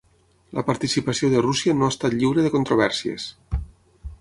La 0.59 0.61
participació 0.69 1.29
de 1.33 1.43
Rússia 1.47 1.75
no 1.81 1.89
ha 1.89 1.91
estat 1.95 2.15
lliure 2.23 2.47
de 2.47 2.53
controvèrsies. 2.57 3.29